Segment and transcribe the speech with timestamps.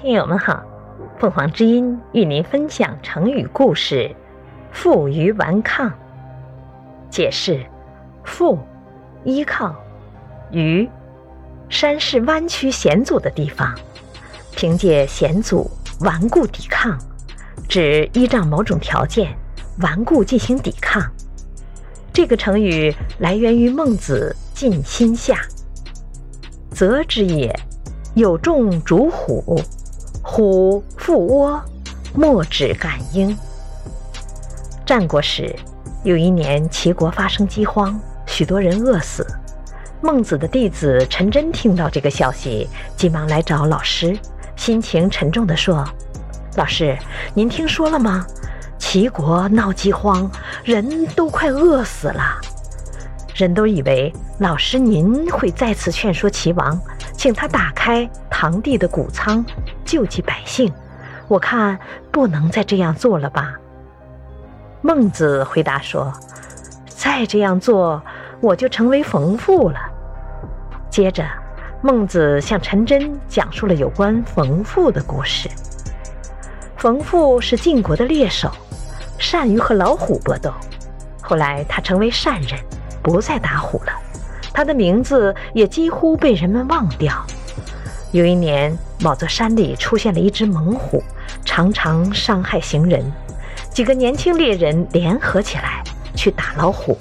[0.00, 0.62] 听友们好，
[1.18, 4.14] 凤凰之音与您分享成语故事
[4.70, 5.92] “负隅顽抗”。
[7.10, 7.66] 解释：
[8.22, 8.60] 负，
[9.24, 9.74] 依靠；
[10.52, 10.88] 隅，
[11.68, 13.74] 山势弯曲险阻的地方。
[14.52, 15.68] 凭借险阻
[16.02, 16.96] 顽固抵抗，
[17.68, 19.36] 指依仗某种条件
[19.80, 21.02] 顽固进行抵抗。
[22.12, 25.34] 这个成语来源于孟子《尽心下》
[26.70, 27.52] ：“泽之也，
[28.14, 29.60] 有众逐虎。”
[30.30, 31.58] 虎负窝，
[32.14, 33.34] 莫止感应。
[34.84, 35.56] 战国时，
[36.04, 39.26] 有一年齐国发生饥荒，许多人饿死。
[40.02, 44.16] 孟子的弟子陈真听到这个消息，急忙来找老师，
[44.54, 45.82] 心情沉重地说
[46.56, 46.96] ：“老师，
[47.32, 48.24] 您听说了吗？
[48.78, 50.30] 齐国闹饥荒，
[50.62, 52.38] 人都快饿死了。
[53.34, 56.78] 人都以为老师您会再次劝说齐王，
[57.18, 59.44] 请他打开堂弟的谷仓。”
[59.84, 60.72] 救济百姓，
[61.28, 61.78] 我看
[62.12, 63.54] 不能再这样做了吧。
[64.80, 66.12] 孟子回答说
[66.88, 68.00] ：“再这样做，
[68.40, 69.78] 我就成为冯父了。”
[70.88, 71.26] 接着，
[71.82, 75.48] 孟子向陈真讲述了有关冯父的故事。
[76.76, 78.50] 冯父是晋国的猎手，
[79.18, 80.52] 善于和老虎搏斗。
[81.20, 82.60] 后来他成为善人，
[83.02, 83.92] 不再打虎了，
[84.58, 87.24] 他的名字也几乎被人们忘掉。
[88.10, 91.00] 有一年，某座山里出现了一只猛虎，
[91.44, 93.00] 常常伤害行人。
[93.72, 95.80] 几个年轻猎人联合起来
[96.16, 96.98] 去打老虎。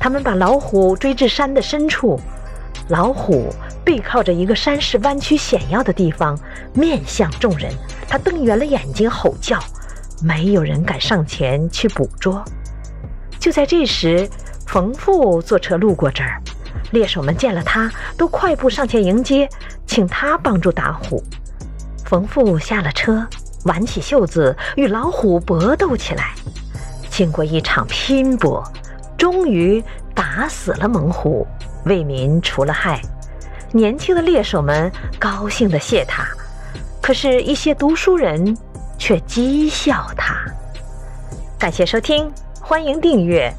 [0.00, 2.18] 他们把老虎追至山的深处，
[2.88, 3.54] 老虎
[3.84, 6.36] 背靠着一个山势弯曲险要的地方，
[6.74, 7.72] 面向众人。
[8.08, 9.60] 他瞪圆了眼睛吼叫，
[10.24, 12.44] 没有人敢上前去捕捉。
[13.38, 14.28] 就在这时，
[14.66, 16.42] 冯父坐车路过这儿。
[16.92, 19.48] 猎手们见了他，都快步上前迎接，
[19.86, 21.22] 请他帮助打虎。
[22.04, 23.26] 冯父下了车，
[23.64, 26.32] 挽起袖子与老虎搏斗起来。
[27.08, 28.64] 经过一场拼搏，
[29.16, 29.82] 终于
[30.14, 31.46] 打死了猛虎，
[31.84, 33.00] 为民除了害。
[33.72, 36.26] 年轻的猎手们高兴地谢他，
[37.00, 38.56] 可是，一些读书人
[38.98, 40.34] 却讥笑他。
[41.58, 43.52] 感谢收听，欢迎订阅。